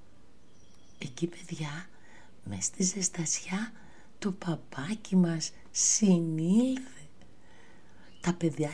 Εκεί 0.97 1.27
παιδιά, 1.27 1.87
μες 2.43 2.65
στη 2.65 2.83
ζεστασιά, 2.83 3.71
το 4.19 4.31
παπάκι 4.31 5.15
μας 5.15 5.51
συνήλθε. 5.71 7.07
Τα 8.21 8.33
παιδιά 8.33 8.71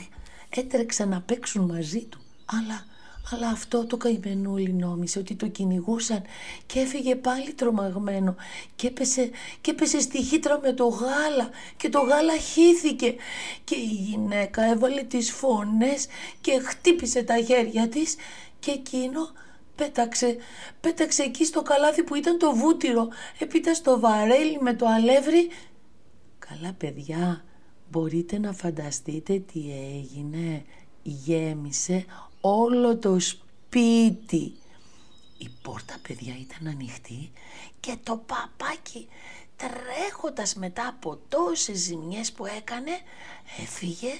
έτρεξαν 0.49 1.09
να 1.09 1.21
παίξουν 1.21 1.65
μαζί 1.65 2.05
του, 2.05 2.19
αλλά, 2.45 2.85
Αλλά 3.31 3.48
αυτό 3.48 3.86
το 3.86 3.98
καημενούλι 3.98 4.74
νόμισε 4.74 5.19
ότι 5.19 5.36
το 5.36 5.48
κυνηγούσαν 5.48 6.21
και 6.65 6.79
έφυγε 6.79 7.15
πάλι 7.15 7.53
τρομαγμένο 7.53 8.36
και 8.75 8.88
έπεσε, 8.88 9.29
και 9.62 9.71
έπεσε 9.71 10.00
στη 10.00 10.24
χύτρα 10.24 10.59
με 10.59 10.74
το 10.74 10.88
γάλα 10.88 11.50
και 11.77 11.89
το 11.89 12.00
γάλα 12.00 12.38
χύθηκε 12.38 13.15
και 13.63 13.75
η 13.75 13.86
γυναίκα 13.86 14.63
έβαλε 14.63 15.01
τις 15.01 15.31
φωνές 15.31 16.07
και 16.41 16.59
χτύπησε 16.59 17.24
τα 17.24 17.38
χέρια 17.41 17.88
της 17.88 18.15
και 18.59 18.71
εκείνο 18.71 19.29
πέταξε, 19.75 20.38
πέταξε 20.81 21.24
εκεί 21.24 21.45
στο 21.45 21.62
καλάθι 21.62 22.03
που 22.03 22.15
ήταν 22.15 22.38
το 22.38 22.55
βούτυρο 22.55 23.07
έπειτα 23.39 23.74
στο 23.74 24.00
βαρέλι 24.00 24.57
με 24.62 24.74
το 24.74 24.86
αλεύρι 24.88 25.50
Καλά 26.39 26.74
παιδιά, 26.74 27.43
μπορείτε 27.89 28.39
να 28.39 28.53
φανταστείτε 28.53 29.39
τι 29.39 29.59
έγινε. 29.98 30.63
Γέμισε 31.03 32.05
όλο 32.41 32.98
το 32.98 33.19
σπίτι. 33.19 34.53
Η 35.38 35.50
πόρτα 35.62 35.96
παιδιά 36.08 36.36
ήταν 36.39 36.67
ανοιχτή 36.67 37.31
και 37.79 37.98
το 38.03 38.24
παπάκι 38.25 39.08
τρέχοντας 39.55 40.55
μετά 40.55 40.88
από 40.88 41.19
τόσες 41.29 41.77
ζημιές 41.77 42.31
που 42.31 42.46
έκανε 42.46 42.91
έφυγε 43.62 44.12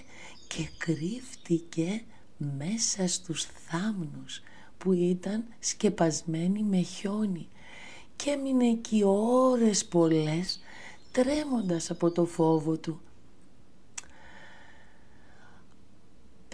και 0.48 0.70
κρύφτηκε 0.78 2.04
μέσα 2.38 3.08
στους 3.08 3.48
θάμνους 3.68 4.42
που 4.78 4.94
ήταν 4.94 5.46
σκεπασμένοι 5.60 6.64
με 6.64 6.82
χιόνι 6.82 7.48
και 8.16 8.30
έμεινε 8.30 8.68
εκεί 8.68 9.04
ώρες 9.06 9.86
πολλές 9.86 10.60
τρέμοντας 11.12 11.90
από 11.90 12.12
το 12.12 12.26
φόβο 12.26 12.78
του. 12.78 13.02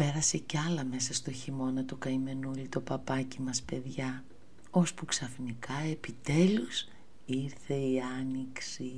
Πέρασε 0.06 0.38
κι 0.38 0.58
άλλα 0.58 0.84
μέσα 0.84 1.14
στο 1.14 1.32
χειμώνα 1.32 1.86
το 1.86 1.96
καημενούλι 1.96 2.68
το 2.68 2.80
παπάκι 2.80 3.42
μας 3.42 3.62
παιδιά, 3.62 4.24
ώσπου 4.72 5.06
ξαφνικά 5.06 5.74
επιτέλους 5.92 6.88
ήρθε 7.26 7.74
η 7.74 8.02
άνοιξη. 8.20 8.92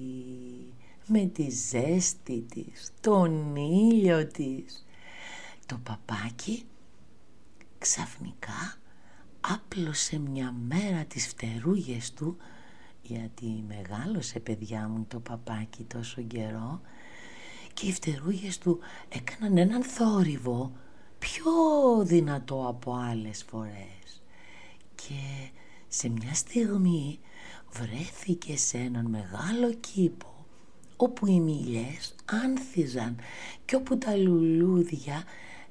Με 1.08 1.26
τη 1.26 1.50
ζέστη 1.50 2.42
της, 2.42 2.92
τον 3.02 3.56
ήλιο 3.56 4.28
της. 4.28 4.86
Το 5.66 5.80
παπάκι 5.84 6.64
ξαφνικά 7.78 8.78
άπλωσε 9.42 10.20
μια 10.20 10.52
μέρα 10.52 11.06
τις 11.06 11.28
φτερούγες 11.28 12.14
του 12.14 12.38
γιατί 13.02 13.64
μεγάλωσε 13.68 14.40
παιδιά 14.40 14.88
μου 14.88 15.06
το 15.08 15.20
παπάκι 15.20 15.84
τόσο 15.84 16.22
καιρό 16.22 16.82
και 17.74 17.88
οι 17.88 17.94
φτερούγες 17.94 18.58
του 18.58 18.80
έκαναν 19.10 19.58
έναν 19.58 19.84
θόρυβο 19.84 20.72
πιο 21.20 21.52
δυνατό 22.04 22.66
από 22.68 22.94
άλλες 22.94 23.46
φορές 23.50 24.22
και 24.96 25.50
σε 25.88 26.10
μια 26.10 26.34
στιγμή 26.34 27.20
βρέθηκε 27.72 28.58
σε 28.58 28.78
έναν 28.78 29.06
μεγάλο 29.06 29.74
κήπο 29.74 30.46
όπου 30.98 31.26
οι 31.26 31.40
μήλιες 31.40 32.16
άνθιζαν 32.26 33.16
και 33.66 33.76
όπου 33.76 33.98
τα 33.98 34.16
λουλούδια 34.16 35.24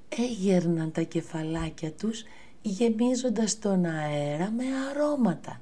έγερναν 0.08 0.92
τα 0.92 1.02
κεφαλάκια 1.02 1.92
τους 1.92 2.22
γεμίζοντας 2.62 3.58
τον 3.58 3.84
αέρα 3.84 4.50
με 4.50 4.64
αρώματα 4.90 5.60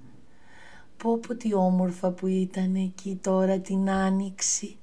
Πω 1.05 1.19
πω 1.19 1.35
τι 1.35 1.55
όμορφα 1.55 2.11
που 2.11 2.27
ήταν 2.27 2.75
εκεί 2.75 3.19
τώρα 3.23 3.59
την 3.59 3.91
άνοιξη. 3.91 4.77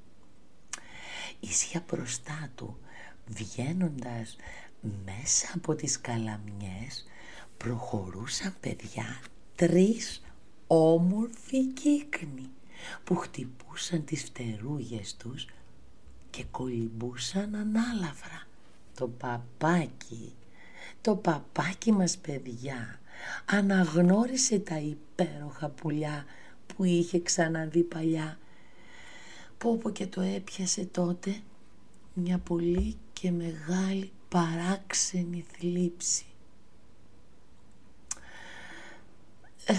Ίσια 1.39 1.83
μπροστά 1.89 2.49
του, 2.55 2.77
βγαίνοντας 3.27 4.35
μέσα 5.05 5.47
από 5.55 5.75
τις 5.75 6.01
καλαμιές, 6.01 7.05
προχωρούσαν 7.57 8.55
παιδιά 8.59 9.21
τρεις 9.55 10.21
όμορφοι 10.67 11.65
κύκνοι 11.65 12.49
που 13.03 13.15
χτυπούσαν 13.15 14.05
τις 14.05 14.23
φτερούγες 14.23 15.15
τους 15.15 15.45
και 16.29 16.43
κολυμπούσαν 16.51 17.55
ανάλαφρα. 17.55 18.47
Το 18.97 19.07
παπάκι, 19.07 20.33
το 21.01 21.15
παπάκι 21.15 21.91
μας 21.91 22.17
παιδιά 22.17 22.99
αναγνώρισε 23.45 24.59
τα 24.59 24.79
υπέροχα 24.79 25.69
πουλιά 25.69 26.25
που 26.67 26.83
είχε 26.83 27.19
ξαναδεί 27.19 27.83
παλιά. 27.83 28.39
Πόπο 29.57 29.89
και 29.89 30.07
το 30.07 30.21
έπιασε 30.21 30.85
τότε 30.85 31.39
μια 32.13 32.37
πολύ 32.37 32.95
και 33.13 33.31
μεγάλη 33.31 34.11
παράξενη 34.31 35.45
θλίψη. 35.51 36.25
Ε, 39.65 39.73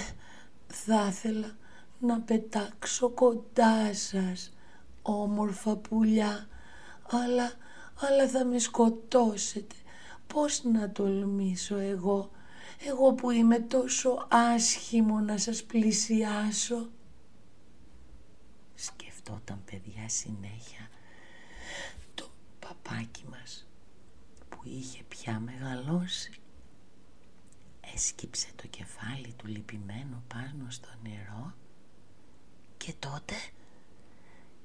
θα 0.67 1.07
ήθελα 1.11 1.57
να 2.01 2.21
πετάξω 2.21 3.09
κοντά 3.09 3.95
σας, 3.95 4.53
όμορφα 5.03 5.77
πουλιά, 5.77 6.49
αλλά, 7.11 7.53
αλλά 7.97 8.29
θα 8.29 8.45
με 8.45 8.59
σκοτώσετε. 8.59 9.75
Πώς 10.27 10.63
να 10.65 10.91
τολμήσω 10.91 11.77
εγώ 11.77 12.31
εγώ 12.87 13.13
που 13.13 13.31
είμαι 13.31 13.59
τόσο 13.59 14.27
άσχημο 14.31 15.21
να 15.21 15.39
σας 15.39 15.63
πλησιάσω. 15.63 16.91
Σκεφτόταν 18.75 19.63
παιδιά 19.65 20.09
συνέχεια 20.09 20.89
το 22.15 22.31
παπάκι 22.59 23.25
μας 23.31 23.67
που 23.67 23.72
είχε 24.65 25.03
πια 25.09 25.41
μεγαλώσει. 25.41 26.33
Έσκυψε 27.95 28.49
το 28.57 28.67
κεφάλι 28.67 29.35
του 29.37 29.47
λυπημένο 29.47 30.23
πάνω 30.29 30.67
στο 30.69 30.89
νερό 31.03 31.55
και 32.77 32.95
τότε, 32.99 33.35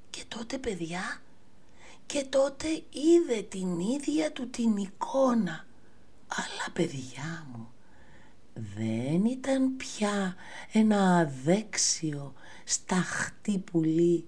και 0.09 0.23
τότε 0.27 0.57
παιδιά, 0.57 1.21
και 2.05 2.25
τότε 2.29 2.67
είδε 2.89 3.41
την 3.41 3.79
ίδια 3.79 4.31
του 4.31 4.49
την 4.49 4.77
εικόνα. 4.77 5.65
Αλλά 6.27 6.71
παιδιά 6.73 7.47
μου, 7.51 7.71
δεν 8.75 9.25
ήταν 9.25 9.75
πια 9.77 10.35
ένα 10.71 11.17
αδέξιο 11.17 12.33
σταχτή 12.63 13.57
πουλί 13.57 14.25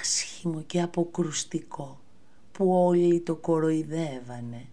άσχημο 0.00 0.62
και 0.62 0.80
αποκρουστικό 0.80 2.00
που 2.52 2.72
όλοι 2.72 3.20
το 3.20 3.36
κοροϊδεύανε. 3.36 4.68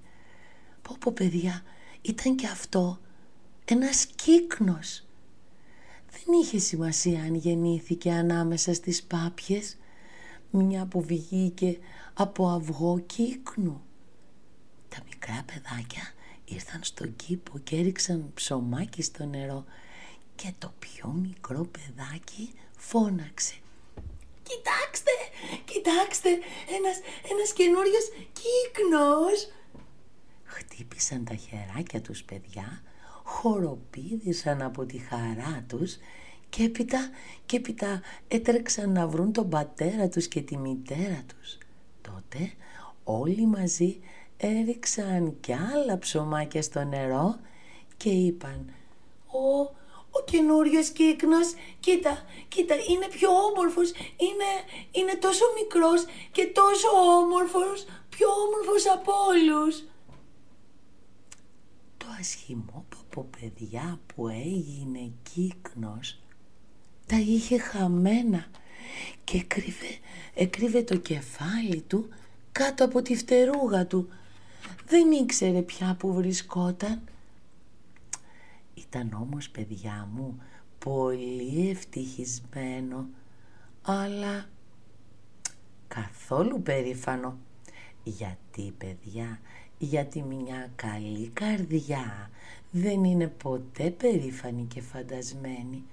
Πω 0.88 0.96
πω 1.00 1.12
παιδιά, 1.12 1.64
ήταν 2.02 2.36
και 2.36 2.48
αυτό 2.48 3.00
ένας 3.66 4.06
κύκνος. 4.06 5.04
Δεν 6.12 6.40
είχε 6.42 6.58
σημασία 6.60 7.22
αν 7.22 7.36
γεννήθηκε 7.36 8.12
ανάμεσα 8.12 8.74
στις 8.74 9.04
πάπιες, 9.04 9.78
μια 10.50 10.86
που 10.86 11.02
βγήκε 11.02 11.78
από 12.14 12.48
αυγό 12.48 13.00
κύκνου. 13.00 13.84
Τα 14.90 14.98
μικρά 15.06 15.46
παιδάκια 15.46 16.14
ήρθαν 16.46 16.84
στον 16.84 17.16
κήπο 17.16 17.58
και 17.58 17.76
έριξαν 17.76 18.32
ψωμάκι 18.34 19.02
στο 19.02 19.26
νερό 19.26 19.66
και 20.36 20.54
το 20.58 20.74
πιο 20.80 21.10
μικρό 21.10 21.66
παιδάκι 21.66 22.54
φώναξε 22.78 23.56
«Κοιτάξτε, 24.44 25.12
κοιτάξτε, 25.66 26.30
ένας, 26.78 26.98
ένας 27.32 27.54
καινούριος 27.54 28.06
κύκνος» 28.34 29.50
Χτύπησαν 30.58 31.26
τα 31.26 31.36
χεράκια 31.36 32.02
τους 32.02 32.24
παιδιά, 32.24 32.82
χοροπήδησαν 33.24 34.62
από 34.62 34.86
τη 34.86 34.98
χαρά 34.98 35.66
τους 35.68 35.98
και 36.50 36.64
έπειτα, 36.64 37.10
και 37.46 37.56
έπειτα 37.56 38.02
έτρεξαν 38.28 38.92
να 38.92 39.08
βρουν 39.08 39.32
τον 39.32 39.50
πατέρα 39.50 40.08
τους 40.08 40.28
και 40.28 40.42
τη 40.42 40.58
μητέρα 40.58 41.24
τους. 41.28 41.58
Τότε 42.02 42.52
όλοι 43.04 43.46
μαζί 43.46 44.00
έριξαν 44.38 45.38
κι 45.40 45.54
άλλα 45.54 45.98
ψωμάκια 46.00 46.62
στο 46.62 46.84
νερό 46.84 47.40
και 47.98 48.10
είπαν 48.10 48.74
«Ο, 49.28 49.60
ο 50.12 50.24
καινούριος 50.26 50.90
κύκνος, 50.90 51.54
κοίτα, 51.80 52.26
κοίτα, 52.48 52.76
είναι 52.76 53.08
πιο 53.08 53.30
όμορφος, 53.30 53.90
είναι, 54.18 54.50
είναι 54.92 55.16
τόσο 55.16 55.46
μικρός 55.60 56.06
και 56.32 56.46
τόσο 56.46 56.88
όμορφος, 57.20 57.86
πιο 58.10 58.28
όμορφος 58.46 58.88
από 58.94 59.12
όλους». 59.30 59.84
Το 62.06 62.12
ασχημόπαπο 62.20 63.28
παιδιά 63.40 64.00
που 64.16 64.28
έγινε 64.28 65.12
κύκνος 65.34 66.20
τα 67.06 67.20
είχε 67.20 67.58
χαμένα 67.58 68.46
και 69.24 69.38
έκρυβε, 69.38 69.98
έκρυβε 70.34 70.84
το 70.84 70.98
κεφάλι 70.98 71.82
του 71.82 72.10
κάτω 72.52 72.86
από 72.86 73.02
τη 73.02 73.16
φτερούγα 73.16 73.88
του 73.88 74.10
δεν 74.88 75.12
ήξερε 75.12 75.62
πια 75.62 75.96
που 76.00 76.14
βρισκόταν. 76.14 77.02
Ήταν 78.74 79.14
όμως 79.22 79.50
παιδιά 79.50 80.10
μου 80.14 80.42
πολύ 80.80 81.70
ευτυχισμένο 81.70 83.08
αλλά 83.82 84.50
καθόλου 85.88 86.62
περήφανο 86.62 87.38
γιατί 88.04 88.74
παιδιά 88.78 89.40
γιατί 89.78 90.24
μια 90.24 90.70
καλή 90.76 91.30
καρδιά 91.34 92.30
δεν 92.72 93.04
είναι 93.04 93.28
ποτέ 93.28 93.90
περήφανη 93.90 94.64
και 94.64 94.82
φαντασμένη. 94.82 95.84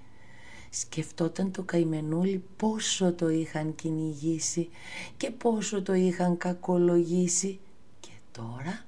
Σκεφτόταν 0.69 1.51
το 1.51 1.63
καημενούλι 1.63 2.43
πόσο 2.57 3.13
το 3.13 3.29
είχαν 3.29 3.75
κυνηγήσει 3.75 4.69
και 5.17 5.31
πόσο 5.31 5.81
το 5.81 5.93
είχαν 5.93 6.37
κακολογήσει. 6.37 7.59
Και 7.99 8.09
τώρα 8.31 8.83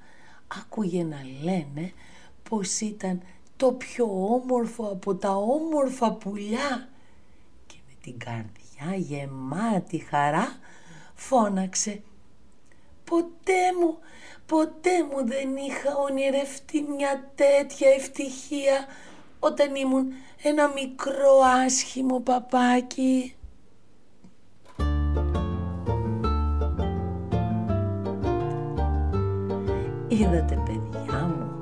άκουγε 0.48 1.04
να 1.04 1.22
λένε 1.44 1.92
πως 2.50 2.80
ήταν 2.80 3.22
το 3.58 3.72
πιο 3.72 4.06
όμορφο 4.34 4.84
από 4.84 5.16
τα 5.16 5.36
όμορφα 5.36 6.12
πουλιά. 6.12 6.90
Και 7.68 7.76
με 7.88 7.94
την 8.02 8.18
καρδιά 8.18 8.96
γεμάτη 8.98 9.98
χαρά 9.98 10.60
φώναξε 11.16 12.02
«Ποτέ 13.06 13.74
μου, 13.80 13.98
ποτέ 14.46 15.04
μου 15.04 15.28
δεν 15.28 15.56
είχα 15.56 15.98
ονειρευτεί 15.98 16.82
μια 16.82 17.32
τέτοια 17.36 17.90
ευτυχία 17.90 18.86
όταν 19.40 19.76
ήμουν 19.76 20.14
ένα 20.44 20.68
μικρό 20.68 21.40
άσχημο 21.66 22.20
παπάκι». 22.20 23.36
Είδατε 30.08 30.64
παιδιά 30.66 31.26
μου 31.26 31.62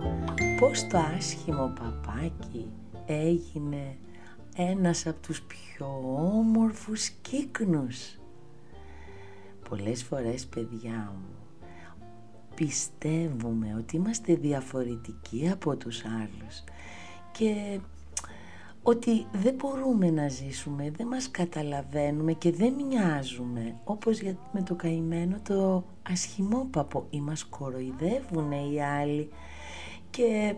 πως 0.59 0.87
το 0.87 0.97
άσχημο 1.17 1.73
παπάκι 1.79 2.71
έγινε 3.05 3.97
ένας 4.55 5.07
από 5.07 5.19
τους 5.21 5.41
πιο 5.41 5.87
όμορφους 6.33 7.09
κύκνους. 7.09 8.17
Πολλές 9.77 10.03
φορές 10.03 10.45
παιδιά 10.45 11.13
μου 11.15 11.35
πιστεύουμε 12.55 13.75
ότι 13.77 13.95
είμαστε 13.95 14.35
διαφορετικοί 14.35 15.49
από 15.51 15.75
τους 15.75 16.05
άλλους 16.05 16.63
και 17.31 17.79
ότι 18.83 19.25
δεν 19.31 19.53
μπορούμε 19.53 20.09
να 20.09 20.27
ζήσουμε, 20.27 20.91
δεν 20.91 21.07
μας 21.07 21.31
καταλαβαίνουμε 21.31 22.33
και 22.33 22.51
δεν 22.51 22.73
μοιάζουμε 22.73 23.75
όπως 23.83 24.19
με 24.51 24.61
το 24.61 24.75
καημένο 24.75 25.39
το 25.43 25.83
ασχημόπαπο 26.09 27.07
ή 27.09 27.21
μας 27.21 27.43
κοροϊδεύουν 27.43 28.51
οι 28.51 28.83
άλλοι 28.83 29.29
και 30.09 30.55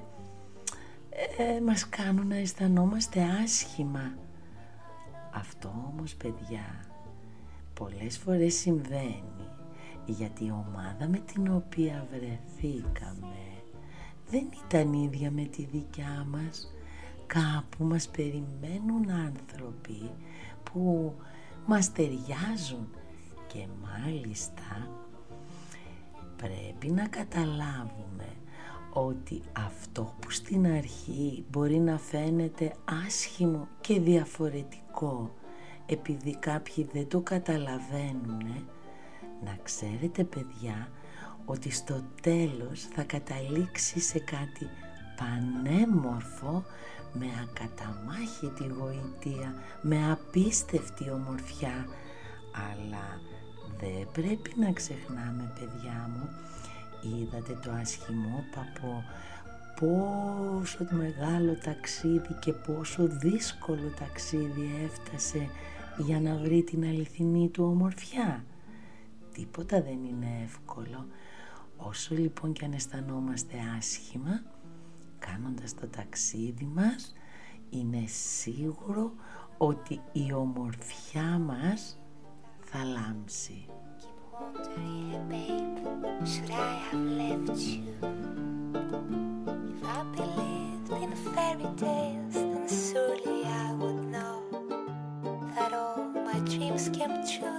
ε, 1.37 1.61
μας 1.61 1.89
κάνουν 1.89 2.27
να 2.27 2.35
αισθανόμαστε 2.35 3.21
άσχημα. 3.43 4.13
Αυτό 5.31 5.91
όμως 5.93 6.15
παιδιά 6.15 6.93
πολλές 7.79 8.17
φορές 8.17 8.53
συμβαίνει 8.53 9.49
γιατί 10.05 10.45
η 10.45 10.51
ομάδα 10.51 11.07
με 11.07 11.17
την 11.17 11.51
οποία 11.53 12.07
βρεθήκαμε 12.11 13.45
δεν 14.29 14.47
ήταν 14.65 14.93
ίδια 14.93 15.31
με 15.31 15.43
τη 15.43 15.65
δικιά 15.65 16.25
μας. 16.29 16.73
Κάπου 17.27 17.83
μας 17.83 18.07
περιμένουν 18.07 19.09
άνθρωποι 19.09 20.11
που 20.63 21.13
μας 21.65 21.91
ταιριάζουν 21.91 22.87
και 23.47 23.67
μάλιστα 23.83 24.89
πρέπει 26.37 26.87
να 26.87 27.07
καταλάβουμε 27.07 28.27
ότι 28.93 29.41
αυτό 29.57 30.15
που 30.19 30.31
στην 30.31 30.67
αρχή 30.67 31.45
μπορεί 31.49 31.79
να 31.79 31.97
φαίνεται 31.97 32.75
άσχημο 33.05 33.67
και 33.81 33.99
διαφορετικό 33.99 35.33
επειδή 35.85 36.35
κάποιοι 36.35 36.87
δεν 36.93 37.07
το 37.07 37.19
καταλαβαίνουν 37.19 38.67
να 39.43 39.57
ξέρετε 39.63 40.23
παιδιά 40.23 40.89
ότι 41.45 41.71
στο 41.71 42.03
τέλος 42.21 42.81
θα 42.95 43.03
καταλήξει 43.03 43.99
σε 43.99 44.19
κάτι 44.19 44.69
πανέμορφο 45.15 46.63
με 47.13 47.25
ακαταμάχητη 47.43 48.67
γοητεία, 48.67 49.53
με 49.81 50.11
απίστευτη 50.11 51.09
ομορφιά. 51.09 51.85
Αλλά 52.71 53.19
δεν 53.79 54.07
πρέπει 54.11 54.53
να 54.59 54.71
ξεχνάμε 54.71 55.53
παιδιά 55.59 56.09
μου 56.13 56.29
είδατε 57.01 57.59
το 57.63 57.69
παπό 58.55 59.03
πόσο 59.79 60.85
μεγάλο 60.89 61.57
ταξίδι 61.63 62.33
και 62.39 62.51
πόσο 62.51 63.07
δύσκολο 63.07 63.93
ταξίδι 63.99 64.71
έφτασε 64.85 65.49
για 65.97 66.19
να 66.19 66.35
βρει 66.35 66.63
την 66.63 66.83
αληθινή 66.83 67.49
του 67.49 67.63
ομορφιά. 67.63 68.45
Τίποτα 69.33 69.81
δεν 69.81 70.03
είναι 70.05 70.41
εύκολο. 70.43 71.07
Όσο 71.77 72.15
λοιπόν 72.15 72.53
και 72.53 72.65
αν 72.65 72.73
αισθανόμαστε 72.73 73.55
άσχημα, 73.77 74.43
κάνοντας 75.19 75.73
το 75.73 75.87
ταξίδι 75.87 76.69
μας, 76.73 77.13
είναι 77.69 78.03
σίγουρο 78.07 79.13
ότι 79.57 80.01
η 80.11 80.33
ομορφιά 80.33 81.39
μας 81.39 81.99
θα 82.59 82.83
λάμψει. 82.83 83.65
Should 86.31 86.49
I 86.49 86.73
have 86.85 87.05
left 87.19 87.57
you? 87.57 89.24
Can't 96.93 97.41
you. 97.41 97.54